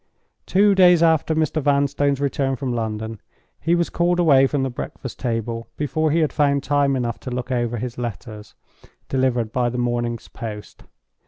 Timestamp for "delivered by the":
9.09-9.77